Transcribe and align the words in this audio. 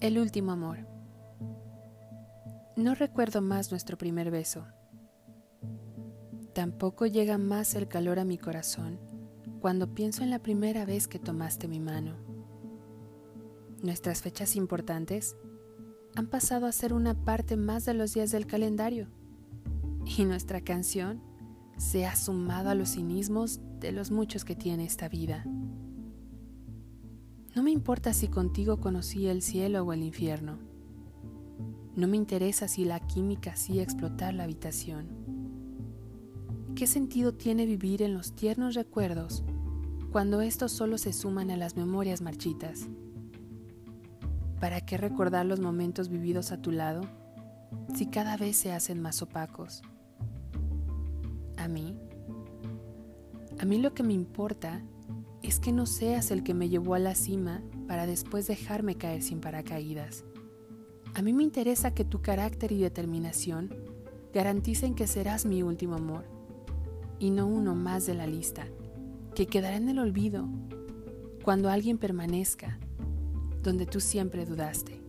El 0.00 0.18
último 0.18 0.52
amor. 0.52 0.78
No 2.74 2.94
recuerdo 2.94 3.42
más 3.42 3.70
nuestro 3.70 3.98
primer 3.98 4.30
beso. 4.30 4.64
Tampoco 6.54 7.04
llega 7.04 7.36
más 7.36 7.74
el 7.74 7.86
calor 7.86 8.18
a 8.18 8.24
mi 8.24 8.38
corazón 8.38 8.98
cuando 9.60 9.92
pienso 9.94 10.22
en 10.22 10.30
la 10.30 10.38
primera 10.38 10.86
vez 10.86 11.06
que 11.06 11.18
tomaste 11.18 11.68
mi 11.68 11.80
mano. 11.80 12.14
Nuestras 13.82 14.22
fechas 14.22 14.56
importantes 14.56 15.36
han 16.16 16.28
pasado 16.28 16.64
a 16.64 16.72
ser 16.72 16.94
una 16.94 17.12
parte 17.12 17.58
más 17.58 17.84
de 17.84 17.92
los 17.92 18.14
días 18.14 18.30
del 18.30 18.46
calendario 18.46 19.08
y 20.06 20.24
nuestra 20.24 20.62
canción 20.62 21.22
se 21.76 22.06
ha 22.06 22.16
sumado 22.16 22.70
a 22.70 22.74
los 22.74 22.92
cinismos 22.92 23.60
de 23.80 23.92
los 23.92 24.10
muchos 24.10 24.46
que 24.46 24.56
tiene 24.56 24.84
esta 24.84 25.10
vida. 25.10 25.44
No 27.60 27.64
me 27.64 27.72
importa 27.72 28.14
si 28.14 28.28
contigo 28.28 28.80
conocí 28.80 29.26
el 29.26 29.42
cielo 29.42 29.82
o 29.82 29.92
el 29.92 30.02
infierno. 30.02 30.56
No 31.94 32.08
me 32.08 32.16
interesa 32.16 32.68
si 32.68 32.86
la 32.86 33.00
química 33.00 33.50
hacía 33.50 33.82
explotar 33.82 34.32
la 34.32 34.44
habitación. 34.44 35.08
¿Qué 36.74 36.86
sentido 36.86 37.34
tiene 37.34 37.66
vivir 37.66 38.00
en 38.00 38.14
los 38.14 38.34
tiernos 38.34 38.74
recuerdos 38.74 39.44
cuando 40.10 40.40
estos 40.40 40.72
solo 40.72 40.96
se 40.96 41.12
suman 41.12 41.50
a 41.50 41.58
las 41.58 41.76
memorias 41.76 42.22
marchitas? 42.22 42.88
¿Para 44.58 44.80
qué 44.80 44.96
recordar 44.96 45.44
los 45.44 45.60
momentos 45.60 46.08
vividos 46.08 46.52
a 46.52 46.62
tu 46.62 46.70
lado 46.70 47.02
si 47.94 48.06
cada 48.06 48.38
vez 48.38 48.56
se 48.56 48.72
hacen 48.72 49.02
más 49.02 49.20
opacos? 49.20 49.82
A 51.58 51.68
mí, 51.68 51.94
a 53.58 53.66
mí 53.66 53.76
lo 53.76 53.92
que 53.92 54.02
me 54.02 54.14
importa 54.14 54.80
es 55.50 55.58
que 55.58 55.72
no 55.72 55.84
seas 55.84 56.30
el 56.30 56.44
que 56.44 56.54
me 56.54 56.68
llevó 56.68 56.94
a 56.94 57.00
la 57.00 57.16
cima 57.16 57.60
para 57.88 58.06
después 58.06 58.46
dejarme 58.46 58.94
caer 58.94 59.20
sin 59.20 59.40
paracaídas. 59.40 60.24
A 61.12 61.22
mí 61.22 61.32
me 61.32 61.42
interesa 61.42 61.92
que 61.92 62.04
tu 62.04 62.22
carácter 62.22 62.70
y 62.70 62.78
determinación 62.78 63.74
garanticen 64.32 64.94
que 64.94 65.08
serás 65.08 65.46
mi 65.46 65.64
último 65.64 65.96
amor 65.96 66.24
y 67.18 67.30
no 67.30 67.48
uno 67.48 67.74
más 67.74 68.06
de 68.06 68.14
la 68.14 68.28
lista, 68.28 68.68
que 69.34 69.48
quedará 69.48 69.74
en 69.74 69.88
el 69.88 69.98
olvido 69.98 70.48
cuando 71.42 71.68
alguien 71.68 71.98
permanezca 71.98 72.78
donde 73.60 73.86
tú 73.86 73.98
siempre 73.98 74.46
dudaste. 74.46 75.00